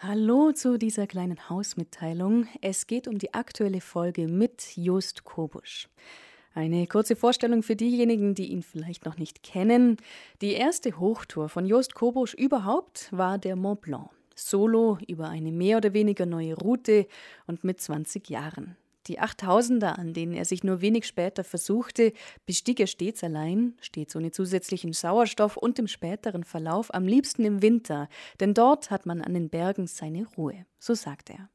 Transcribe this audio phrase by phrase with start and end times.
[0.00, 2.46] Hallo zu dieser kleinen Hausmitteilung.
[2.60, 5.88] Es geht um die aktuelle Folge mit Just Kobusch.
[6.54, 9.96] Eine kurze Vorstellung für diejenigen, die ihn vielleicht noch nicht kennen.
[10.40, 14.08] Die erste Hochtour von Just Kobusch überhaupt war der Mont Blanc.
[14.36, 17.08] Solo über eine mehr oder weniger neue Route
[17.48, 18.76] und mit 20 Jahren.
[19.08, 22.12] Die Achttausender, an denen er sich nur wenig später versuchte,
[22.44, 27.62] bestieg er stets allein, stets ohne zusätzlichen Sauerstoff und im späteren Verlauf am liebsten im
[27.62, 28.08] Winter,
[28.38, 31.48] denn dort hat man an den Bergen seine Ruhe, so sagt er.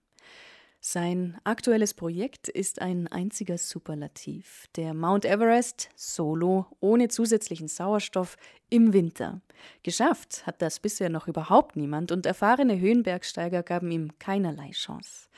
[0.85, 8.35] Sein aktuelles Projekt ist ein einziger Superlativ, der Mount Everest solo, ohne zusätzlichen Sauerstoff,
[8.69, 9.41] im Winter.
[9.83, 15.29] Geschafft hat das bisher noch überhaupt niemand und erfahrene Höhenbergsteiger gaben ihm keinerlei Chance.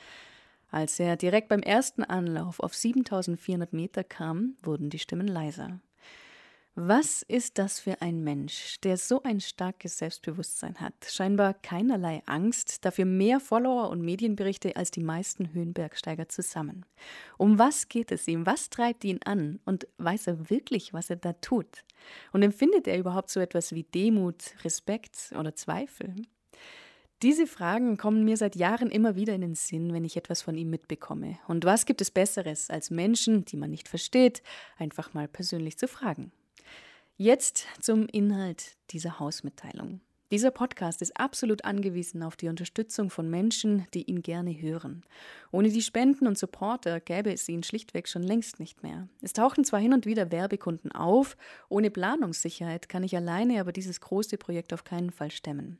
[0.70, 5.80] Als er direkt beim ersten Anlauf auf 7400 Meter kam, wurden die Stimmen leiser.
[6.78, 12.84] Was ist das für ein Mensch, der so ein starkes Selbstbewusstsein hat, scheinbar keinerlei Angst,
[12.84, 16.84] dafür mehr Follower und Medienberichte als die meisten Höhenbergsteiger zusammen?
[17.38, 18.44] Um was geht es ihm?
[18.44, 19.58] Was treibt ihn an?
[19.64, 21.82] Und weiß er wirklich, was er da tut?
[22.34, 26.14] Und empfindet er überhaupt so etwas wie Demut, Respekt oder Zweifel?
[27.22, 30.54] Diese Fragen kommen mir seit Jahren immer wieder in den Sinn, wenn ich etwas von
[30.58, 31.38] ihm mitbekomme.
[31.48, 34.42] Und was gibt es Besseres, als Menschen, die man nicht versteht,
[34.76, 36.30] einfach mal persönlich zu fragen?
[37.16, 40.02] Jetzt zum Inhalt dieser Hausmitteilung.
[40.30, 45.02] Dieser Podcast ist absolut angewiesen auf die Unterstützung von Menschen, die ihn gerne hören.
[45.52, 49.08] Ohne die Spenden und Supporter gäbe es ihn schlichtweg schon längst nicht mehr.
[49.22, 51.38] Es tauchen zwar hin und wieder Werbekunden auf,
[51.70, 55.78] ohne Planungssicherheit kann ich alleine aber dieses große Projekt auf keinen Fall stemmen.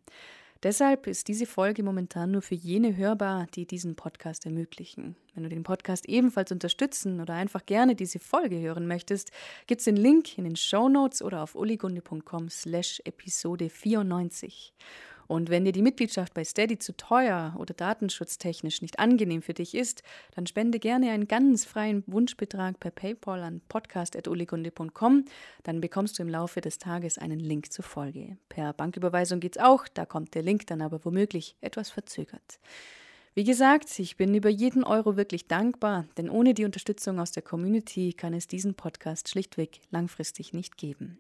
[0.63, 5.17] Deshalb ist diese Folge momentan nur für jene hörbar, die diesen Podcast ermöglichen.
[5.35, 9.31] Wenn du den Podcast ebenfalls unterstützen oder einfach gerne diese Folge hören möchtest,
[9.67, 14.73] gibt es den Link in den Show Notes oder auf uligunde.com slash Episode 94.
[15.27, 19.75] Und wenn dir die Mitgliedschaft bei Steady zu teuer oder datenschutztechnisch nicht angenehm für dich
[19.75, 20.03] ist,
[20.35, 25.25] dann spende gerne einen ganz freien Wunschbetrag per PayPal an podcast.uligunde.com.
[25.63, 28.37] Dann bekommst du im Laufe des Tages einen Link zur Folge.
[28.49, 32.59] Per Banküberweisung geht's auch, da kommt der Link dann aber womöglich etwas verzögert.
[33.35, 37.43] Wie gesagt, ich bin über jeden Euro wirklich dankbar, denn ohne die Unterstützung aus der
[37.43, 41.19] Community kann es diesen Podcast schlichtweg langfristig nicht geben.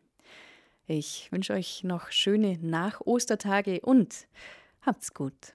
[0.89, 4.29] Ich wünsche euch noch schöne Nach-Ostertage und
[4.83, 5.53] habt's gut.